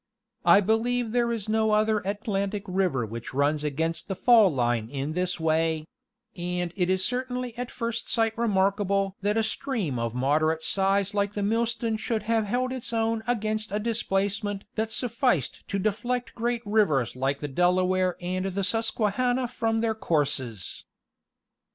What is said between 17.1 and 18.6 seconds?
like the Delaware and